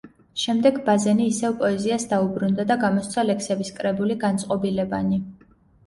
შემდეგ 0.43 0.79
ბაზენი 0.87 1.27
ისევ 1.33 1.53
პოეზიას 1.59 2.07
დაუბრუნდა 2.15 2.67
და 2.73 2.81
გამოსცა 2.87 3.29
ლექსების 3.31 3.73
კრებული 3.79 4.21
„განწყობილებანი“. 4.29 5.27